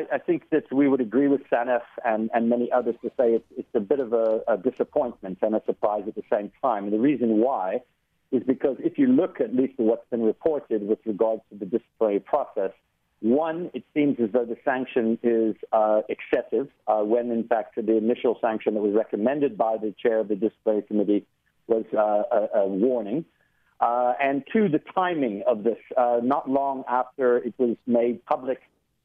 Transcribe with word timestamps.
I, 0.00 0.16
I 0.16 0.18
think 0.18 0.50
that 0.50 0.72
we 0.72 0.88
would 0.88 1.00
agree 1.00 1.28
with 1.28 1.42
Sanef 1.52 1.82
and, 2.04 2.30
and 2.34 2.48
many 2.48 2.70
others 2.72 2.94
to 3.02 3.08
say 3.18 3.34
it's, 3.34 3.44
it's 3.56 3.74
a 3.74 3.80
bit 3.80 4.00
of 4.00 4.12
a, 4.12 4.40
a 4.48 4.56
disappointment 4.56 5.38
and 5.42 5.54
a 5.54 5.62
surprise 5.66 6.04
at 6.06 6.14
the 6.14 6.22
same 6.32 6.50
time. 6.62 6.84
And 6.84 6.92
the 6.92 6.98
reason 6.98 7.38
why 7.38 7.80
is 8.32 8.42
because 8.44 8.76
if 8.80 8.98
you 8.98 9.08
look 9.08 9.40
at 9.40 9.54
least 9.54 9.74
at 9.78 9.84
what's 9.84 10.08
been 10.10 10.22
reported 10.22 10.86
with 10.86 10.98
regards 11.04 11.42
to 11.50 11.58
the 11.58 11.66
disciplinary 11.66 12.20
process, 12.20 12.70
one, 13.20 13.70
it 13.74 13.84
seems 13.92 14.18
as 14.22 14.30
though 14.32 14.46
the 14.46 14.56
sanction 14.64 15.18
is 15.22 15.54
uh, 15.72 16.00
excessive, 16.08 16.68
uh, 16.86 17.00
when 17.00 17.30
in 17.30 17.44
fact 17.46 17.74
the 17.76 17.96
initial 17.96 18.38
sanction 18.40 18.74
that 18.74 18.80
was 18.80 18.94
recommended 18.94 19.58
by 19.58 19.76
the 19.76 19.94
chair 20.00 20.20
of 20.20 20.28
the 20.28 20.36
disciplinary 20.36 20.82
committee 20.82 21.26
was 21.66 21.84
uh, 21.92 22.22
a, 22.32 22.60
a, 22.60 22.66
warning. 22.66 23.24
Uh, 23.80 24.14
and 24.20 24.44
two, 24.52 24.68
the 24.68 24.80
timing 24.94 25.42
of 25.46 25.64
this. 25.64 25.78
Uh, 25.96 26.20
not 26.22 26.48
long 26.48 26.84
after 26.88 27.38
it 27.38 27.54
was 27.58 27.76
made 27.86 28.24
public 28.24 28.60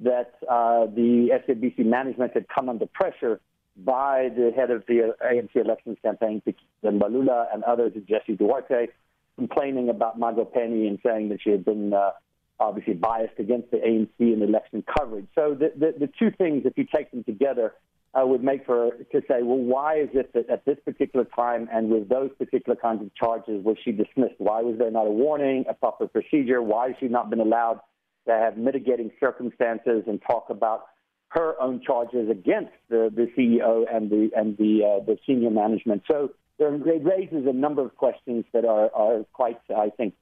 that 0.00 0.34
uh, 0.48 0.86
the 0.86 1.30
SABC 1.46 1.84
management 1.84 2.32
had 2.34 2.46
come 2.48 2.68
under 2.68 2.86
pressure 2.86 3.40
by 3.76 4.30
the 4.34 4.52
head 4.54 4.70
of 4.70 4.84
the 4.86 5.14
ANC 5.24 5.54
elections 5.54 5.98
campaign, 6.02 6.42
Mbalula, 6.84 7.46
and 7.52 7.62
others, 7.64 7.92
Jesse 8.08 8.36
Duarte, 8.36 8.88
complaining 9.36 9.88
about 9.88 10.18
Magopeni 10.18 10.88
and 10.88 10.98
saying 11.04 11.28
that 11.28 11.40
she 11.42 11.50
had 11.50 11.64
been 11.64 11.92
uh, 11.92 12.10
obviously 12.58 12.94
biased 12.94 13.38
against 13.38 13.70
the 13.70 13.76
ANC 13.76 14.08
in 14.18 14.42
election 14.42 14.84
coverage. 14.98 15.26
So 15.34 15.54
the, 15.54 15.72
the, 15.76 16.06
the 16.06 16.12
two 16.18 16.30
things, 16.36 16.62
if 16.64 16.76
you 16.76 16.86
take 16.92 17.10
them 17.12 17.22
together, 17.22 17.74
uh, 18.14 18.26
would 18.26 18.42
make 18.42 18.64
for 18.64 18.90
to 19.12 19.20
say, 19.28 19.42
well, 19.42 19.58
why 19.58 20.00
is 20.00 20.08
it 20.14 20.32
that 20.32 20.48
at 20.48 20.64
this 20.64 20.78
particular 20.84 21.26
time 21.36 21.68
and 21.70 21.90
with 21.90 22.08
those 22.08 22.30
particular 22.38 22.74
kinds 22.74 23.02
of 23.02 23.14
charges 23.14 23.62
was 23.62 23.76
she 23.84 23.92
dismissed? 23.92 24.34
Why 24.38 24.62
was 24.62 24.78
there 24.78 24.90
not 24.90 25.06
a 25.06 25.10
warning, 25.10 25.66
a 25.68 25.74
proper 25.74 26.08
procedure? 26.08 26.62
Why 26.62 26.88
has 26.88 26.96
she 27.00 27.06
not 27.06 27.30
been 27.30 27.40
allowed 27.40 27.80
to 28.28 28.34
have 28.34 28.56
mitigating 28.56 29.10
circumstances 29.20 30.04
and 30.06 30.20
talk 30.22 30.46
about 30.48 30.86
her 31.30 31.60
own 31.60 31.82
charges 31.84 32.30
against 32.30 32.72
the, 32.88 33.10
the 33.14 33.26
CEO 33.36 33.84
and 33.92 34.10
the 34.10 34.30
and 34.34 34.56
the 34.56 34.82
uh, 34.84 35.04
the 35.04 35.18
senior 35.26 35.50
management? 35.50 36.02
So 36.06 36.30
there, 36.58 36.74
it 36.74 37.04
raises 37.04 37.46
a 37.46 37.52
number 37.52 37.82
of 37.82 37.96
questions 37.96 38.44
that 38.52 38.64
are 38.64 38.90
are 38.94 39.24
quite, 39.32 39.60
I 39.76 39.90
think, 39.90 40.14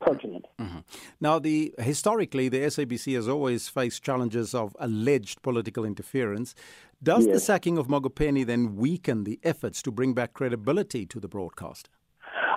pertinent. 0.00 0.46
Mm-hmm. 0.60 0.80
Now, 1.20 1.38
the 1.38 1.74
historically, 1.78 2.48
the 2.48 2.60
SABC 2.60 3.14
has 3.14 3.28
always 3.28 3.68
faced 3.68 4.02
challenges 4.02 4.54
of 4.54 4.76
alleged 4.78 5.42
political 5.42 5.84
interference. 5.84 6.54
Does 7.02 7.26
yes. 7.26 7.34
the 7.34 7.40
sacking 7.40 7.78
of 7.78 7.88
Magopeni 7.88 8.46
then 8.46 8.76
weaken 8.76 9.24
the 9.24 9.40
efforts 9.42 9.82
to 9.82 9.90
bring 9.90 10.14
back 10.14 10.34
credibility 10.34 11.04
to 11.06 11.18
the 11.18 11.28
broadcaster? 11.28 11.90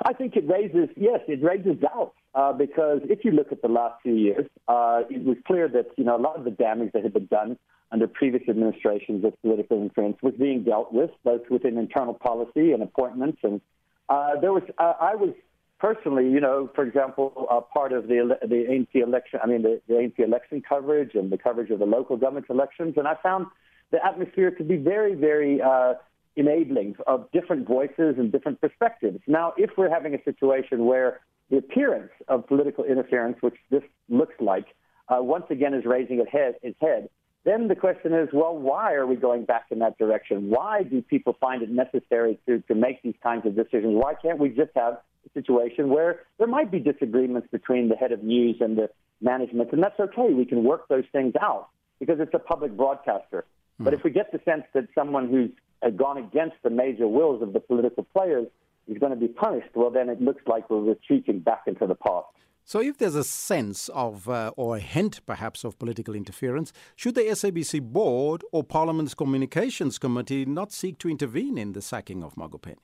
I 0.05 0.13
think 0.13 0.35
it 0.35 0.47
raises, 0.47 0.89
yes, 0.95 1.21
it 1.27 1.41
raises 1.43 1.81
doubts 1.81 2.15
uh, 2.35 2.53
because 2.53 2.99
if 3.05 3.25
you 3.25 3.31
look 3.31 3.51
at 3.51 3.63
the 3.63 3.67
last 3.67 4.03
few 4.03 4.13
years, 4.13 4.45
uh, 4.67 5.01
it 5.09 5.25
was 5.25 5.35
clear 5.47 5.67
that 5.69 5.87
you 5.97 6.03
know 6.03 6.15
a 6.15 6.21
lot 6.21 6.37
of 6.37 6.43
the 6.45 6.51
damage 6.51 6.91
that 6.93 7.01
had 7.01 7.13
been 7.13 7.25
done 7.25 7.57
under 7.91 8.07
previous 8.07 8.43
administrations 8.47 9.25
of 9.25 9.33
political 9.41 9.81
influence 9.81 10.17
was 10.21 10.33
being 10.39 10.63
dealt 10.63 10.93
with, 10.93 11.09
both 11.23 11.41
within 11.49 11.77
internal 11.77 12.13
policy 12.13 12.71
and 12.71 12.83
appointments. 12.83 13.39
And 13.43 13.61
uh, 14.07 14.39
there 14.39 14.53
was, 14.53 14.63
uh, 14.77 14.93
I 14.99 15.15
was 15.15 15.33
personally, 15.79 16.29
you 16.29 16.39
know, 16.39 16.69
for 16.75 16.83
example, 16.83 17.47
uh, 17.49 17.61
part 17.61 17.91
of 17.91 18.07
the 18.07 18.37
the 18.41 18.65
ANC 18.69 19.01
election, 19.01 19.39
I 19.43 19.47
mean, 19.47 19.63
the, 19.63 19.81
the 19.87 19.95
ANC 19.95 20.19
election 20.19 20.61
coverage 20.67 21.15
and 21.15 21.31
the 21.31 21.37
coverage 21.37 21.71
of 21.71 21.79
the 21.79 21.85
local 21.85 22.15
government 22.15 22.45
elections, 22.49 22.93
and 22.97 23.07
I 23.07 23.15
found 23.23 23.47
the 23.91 24.05
atmosphere 24.05 24.51
to 24.51 24.63
be 24.63 24.77
very, 24.77 25.15
very 25.15 25.61
uh, 25.61 25.95
enabling 26.35 26.95
of 27.07 27.29
different 27.31 27.67
voices 27.67 28.15
and 28.17 28.31
different 28.31 28.59
perspectives. 28.61 29.19
Now, 29.27 29.53
if 29.57 29.71
we're 29.77 29.89
having 29.89 30.13
a 30.13 30.23
situation 30.23 30.85
where 30.85 31.21
the 31.49 31.57
appearance 31.57 32.11
of 32.27 32.47
political 32.47 32.83
interference, 32.83 33.37
which 33.41 33.55
this 33.69 33.83
looks 34.09 34.35
like, 34.39 34.65
uh, 35.07 35.21
once 35.21 35.45
again 35.49 35.73
is 35.73 35.85
raising 35.85 36.19
its 36.19 36.31
head, 36.31 36.55
its 36.63 36.77
head, 36.81 37.09
then 37.43 37.67
the 37.67 37.75
question 37.75 38.11
is, 38.13 38.27
well, 38.33 38.57
why 38.57 38.93
are 38.93 39.05
we 39.05 39.15
going 39.15 39.45
back 39.45 39.65
in 39.69 39.79
that 39.79 39.97
direction? 39.99 40.49
Why 40.49 40.81
do 40.81 41.01
people 41.03 41.37
find 41.39 41.61
it 41.61 41.69
necessary 41.69 42.39
to, 42.47 42.59
to 42.61 42.73
make 42.73 43.03
these 43.03 43.13
kinds 43.21 43.45
of 43.45 43.55
decisions? 43.55 43.93
Why 43.93 44.15
can't 44.15 44.39
we 44.39 44.49
just 44.49 44.71
have 44.75 44.93
a 45.25 45.39
situation 45.39 45.89
where 45.89 46.21
there 46.39 46.47
might 46.47 46.71
be 46.71 46.79
disagreements 46.79 47.47
between 47.51 47.89
the 47.89 47.95
head 47.95 48.11
of 48.11 48.23
news 48.23 48.57
and 48.61 48.75
the 48.77 48.89
management, 49.21 49.71
and 49.71 49.81
that's 49.81 49.99
okay. 49.99 50.33
We 50.33 50.45
can 50.45 50.63
work 50.63 50.87
those 50.87 51.05
things 51.11 51.33
out 51.39 51.69
because 51.99 52.19
it's 52.19 52.33
a 52.33 52.39
public 52.39 52.75
broadcaster. 52.75 53.45
But 53.77 53.93
if 53.93 54.03
we 54.05 54.09
get 54.09 54.31
the 54.31 54.39
sense 54.45 54.63
that 54.73 54.87
someone 54.95 55.29
who's 55.29 55.49
gone 55.97 56.17
against 56.17 56.55
the 56.63 56.69
major 56.69 57.07
wills 57.07 57.41
of 57.41 57.53
the 57.53 57.59
political 57.59 58.03
players 58.03 58.47
is 58.87 58.97
going 58.97 59.11
to 59.11 59.17
be 59.17 59.27
punished, 59.27 59.69
well, 59.75 59.89
then 59.89 60.09
it 60.09 60.21
looks 60.21 60.43
like 60.47 60.69
we're 60.69 60.81
retreating 60.81 61.39
back 61.39 61.63
into 61.67 61.87
the 61.87 61.95
past. 61.95 62.27
So, 62.67 62.81
if 62.81 62.97
there's 62.97 63.15
a 63.15 63.23
sense 63.23 63.89
of, 63.89 64.27
uh, 64.27 64.51
or 64.57 64.77
a 64.77 64.79
hint 64.79 65.23
perhaps, 65.27 65.63
of 65.63 65.77
political 65.77 66.15
interference, 66.15 66.73
should 66.95 67.13
the 67.13 67.21
SABC 67.21 67.79
board 67.79 68.43
or 68.51 68.63
Parliament's 68.63 69.13
Communications 69.13 69.99
Committee 69.99 70.45
not 70.45 70.71
seek 70.71 70.97
to 70.99 71.09
intervene 71.09 71.59
in 71.59 71.73
the 71.73 71.81
sacking 71.81 72.23
of 72.23 72.33
Magopeni? 72.33 72.77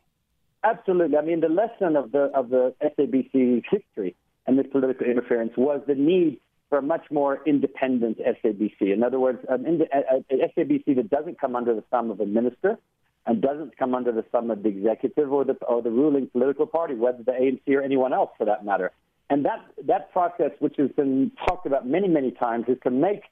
Absolutely. 0.64 1.18
I 1.18 1.22
mean, 1.22 1.40
the 1.40 1.50
lesson 1.50 1.96
of 1.96 2.12
the 2.12 2.30
of 2.36 2.50
the 2.50 2.76
SABC's 2.84 3.66
history 3.72 4.16
and 4.46 4.60
this 4.60 4.68
political 4.72 5.08
interference 5.08 5.54
was 5.58 5.82
the 5.88 5.96
need 5.96 6.40
for 6.72 6.78
a 6.78 6.82
much 6.82 7.12
more 7.12 7.42
independent 7.46 8.18
SABC. 8.18 8.94
In 8.94 9.04
other 9.04 9.20
words, 9.20 9.40
an, 9.50 9.84
SABC 10.32 10.96
that 10.96 11.10
doesn't 11.10 11.38
come 11.38 11.54
under 11.54 11.76
the 11.76 11.82
thumb 11.92 12.10
of 12.10 12.22
a 12.22 12.26
minister 12.26 12.80
and 13.26 13.42
doesn't 13.42 13.78
come 13.78 13.94
under 13.94 14.14
the 14.14 14.22
thumb 14.22 14.50
of 14.50 14.64
the 14.64 14.70
executive 14.70 15.34
or 15.34 15.44
the 15.44 15.54
or 15.68 15.82
the 15.82 15.92
ruling 15.92 16.28
political 16.28 16.66
party, 16.66 16.96
whether 16.96 17.22
the 17.24 17.34
ANC 17.34 17.62
or 17.68 17.82
anyone 17.82 18.14
else 18.14 18.30
for 18.38 18.46
that 18.46 18.64
matter. 18.64 18.94
And 19.30 19.44
that, 19.44 19.60
that 19.86 20.14
process, 20.14 20.52
which 20.60 20.76
has 20.78 20.90
been 20.92 21.32
talked 21.46 21.66
about 21.66 21.86
many, 21.86 22.08
many 22.08 22.32
times, 22.32 22.66
is 22.70 22.78
to 22.84 22.90
make 22.90 23.24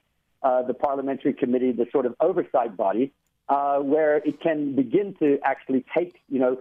uh, 0.43 0.63
the 0.63 0.73
parliamentary 0.73 1.33
committee 1.33 1.71
the 1.71 1.87
sort 1.93 2.05
of 2.05 2.15
oversight 2.19 2.75
body 2.75 3.13
uh, 3.47 3.77
where 3.77 4.17
it 4.17 4.41
can 4.41 4.75
begin 4.75 5.15
to 5.19 5.39
actually 5.45 5.85
take, 5.97 6.15
you 6.27 6.39
know, 6.39 6.57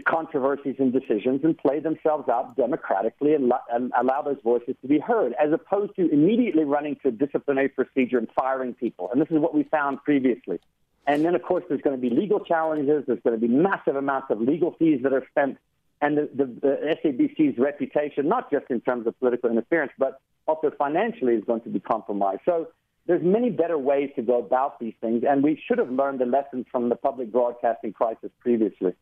controversies 0.00 0.76
and 0.78 0.92
decisions 0.92 1.44
and 1.44 1.56
play 1.56 1.78
themselves 1.78 2.28
out 2.28 2.56
democratically 2.56 3.34
and, 3.34 3.52
and, 3.70 3.92
allow 3.98 4.22
those 4.22 4.38
voices 4.42 4.74
to 4.80 4.88
be 4.88 4.98
heard, 4.98 5.34
as 5.34 5.52
opposed 5.52 5.94
to 5.96 6.10
immediately 6.10 6.64
running 6.64 6.96
to 7.02 7.10
disciplinary 7.10 7.68
procedure 7.68 8.16
and 8.16 8.28
firing 8.34 8.72
people. 8.72 9.10
And 9.12 9.20
this 9.20 9.28
is 9.30 9.38
what 9.38 9.54
we 9.54 9.64
found 9.64 10.02
previously. 10.02 10.60
And 11.06 11.24
then, 11.24 11.34
of 11.34 11.42
course, 11.42 11.64
there's 11.68 11.82
going 11.82 11.94
to 11.94 12.00
be 12.00 12.14
legal 12.14 12.40
challenges. 12.40 13.04
There's 13.06 13.20
going 13.20 13.38
to 13.38 13.46
be 13.46 13.52
massive 13.52 13.96
amounts 13.96 14.28
of 14.30 14.40
legal 14.40 14.74
fees 14.78 15.00
that 15.02 15.12
are 15.12 15.26
spent 15.30 15.58
and 16.02 16.18
the, 16.18 16.28
the, 16.34 16.46
the 16.46 16.96
SABC's 17.02 17.58
reputation, 17.58 18.28
not 18.28 18.50
just 18.50 18.66
in 18.70 18.80
terms 18.80 19.06
of 19.06 19.18
political 19.20 19.50
interference, 19.50 19.92
but 19.98 20.20
also 20.48 20.70
financially, 20.76 21.34
is 21.34 21.44
going 21.44 21.60
to 21.60 21.68
be 21.68 21.78
compromised. 21.78 22.40
So 22.44 22.68
there's 23.06 23.22
many 23.22 23.50
better 23.50 23.78
ways 23.78 24.10
to 24.16 24.22
go 24.22 24.38
about 24.38 24.80
these 24.80 24.94
things, 25.00 25.22
and 25.26 25.44
we 25.44 25.62
should 25.64 25.78
have 25.78 25.90
learned 25.90 26.18
the 26.18 26.26
lessons 26.26 26.66
from 26.72 26.88
the 26.88 26.96
public 26.96 27.30
broadcasting 27.30 27.92
crisis 27.92 28.30
previously. 28.40 28.94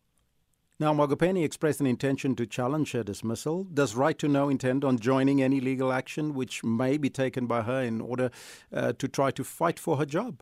Now, 0.81 0.95
Magopeni 0.95 1.45
expressed 1.45 1.81
an 1.81 1.87
intention 1.87 2.35
to 2.37 2.47
challenge 2.47 2.93
her 2.93 3.03
dismissal. 3.03 3.65
Does 3.65 3.95
Right 3.95 4.19
to 4.19 4.27
Know 4.27 4.49
intend 4.49 4.83
on 4.83 4.99
joining 4.99 5.43
any 5.43 5.61
legal 5.61 5.93
action 5.93 6.33
which 6.33 6.65
may 6.65 6.97
be 6.97 7.11
taken 7.11 7.45
by 7.45 7.61
her 7.61 7.83
in 7.83 8.01
order 8.01 8.31
uh, 8.73 8.95
to 8.95 9.07
try 9.07 9.31
to 9.33 9.45
fight 9.45 9.79
for 9.79 9.99
her 9.99 10.07
job? 10.07 10.41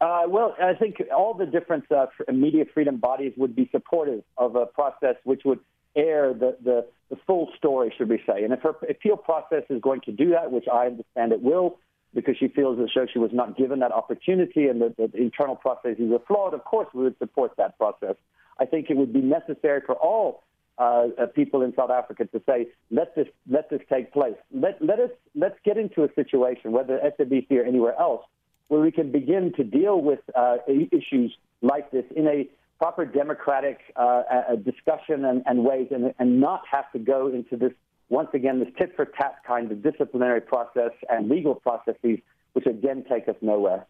Uh, 0.00 0.22
well, 0.26 0.56
I 0.60 0.74
think 0.74 0.96
all 1.16 1.34
the 1.34 1.46
different 1.46 1.84
uh, 1.92 2.06
media 2.32 2.64
freedom 2.74 2.96
bodies 2.96 3.34
would 3.36 3.54
be 3.54 3.68
supportive 3.70 4.24
of 4.36 4.56
a 4.56 4.66
process 4.66 5.14
which 5.22 5.42
would 5.44 5.60
air 5.94 6.34
the, 6.34 6.56
the, 6.64 6.84
the 7.08 7.16
full 7.24 7.48
story, 7.56 7.94
should 7.96 8.08
we 8.08 8.20
say. 8.26 8.42
And 8.42 8.52
if 8.52 8.62
her 8.62 8.74
appeal 8.90 9.16
process 9.16 9.62
is 9.70 9.80
going 9.80 10.00
to 10.06 10.10
do 10.10 10.30
that, 10.30 10.50
which 10.50 10.66
I 10.66 10.86
understand 10.86 11.30
it 11.30 11.40
will, 11.40 11.78
because 12.14 12.36
she 12.36 12.48
feels 12.48 12.78
though 12.78 13.06
she 13.06 13.20
was 13.20 13.30
not 13.32 13.56
given 13.56 13.78
that 13.78 13.92
opportunity 13.92 14.66
and 14.66 14.80
the, 14.80 14.92
the 14.98 15.16
internal 15.16 15.54
processes 15.54 16.10
are 16.10 16.18
flawed, 16.26 16.52
of 16.52 16.64
course 16.64 16.88
we 16.92 17.04
would 17.04 17.18
support 17.18 17.52
that 17.58 17.78
process. 17.78 18.16
I 18.58 18.66
think 18.66 18.90
it 18.90 18.96
would 18.96 19.12
be 19.12 19.20
necessary 19.20 19.80
for 19.84 19.94
all 19.94 20.42
uh, 20.78 21.08
uh, 21.18 21.26
people 21.26 21.62
in 21.62 21.74
South 21.74 21.90
Africa 21.90 22.24
to 22.26 22.42
say, 22.46 22.68
let 22.90 23.14
this 23.14 23.28
let 23.48 23.70
this 23.70 23.80
take 23.90 24.12
place. 24.12 24.36
Let 24.52 24.82
let 24.84 24.98
us 24.98 25.10
let's 25.34 25.58
get 25.64 25.76
into 25.76 26.04
a 26.04 26.08
situation, 26.14 26.72
whether 26.72 26.98
SABC 26.98 27.50
or 27.52 27.64
anywhere 27.64 27.98
else, 27.98 28.24
where 28.68 28.80
we 28.80 28.90
can 28.90 29.12
begin 29.12 29.52
to 29.56 29.64
deal 29.64 30.00
with 30.00 30.20
uh, 30.34 30.56
issues 30.90 31.36
like 31.60 31.90
this 31.90 32.04
in 32.16 32.26
a 32.26 32.48
proper 32.78 33.04
democratic 33.04 33.78
uh, 33.94 34.22
discussion 34.64 35.24
and, 35.24 35.42
and 35.46 35.62
ways 35.62 35.86
and, 35.92 36.12
and 36.18 36.40
not 36.40 36.62
have 36.68 36.90
to 36.90 36.98
go 36.98 37.28
into 37.28 37.56
this, 37.56 37.72
once 38.08 38.30
again, 38.34 38.58
this 38.58 38.70
tit 38.76 38.92
for 38.96 39.04
tat 39.04 39.36
kind 39.46 39.70
of 39.70 39.84
disciplinary 39.84 40.40
process 40.40 40.90
and 41.08 41.28
legal 41.28 41.54
processes, 41.54 42.18
which 42.54 42.66
again 42.66 43.04
take 43.08 43.28
us 43.28 43.36
nowhere. 43.40 43.86